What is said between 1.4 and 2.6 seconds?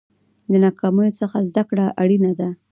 زده کړه اړینه ده.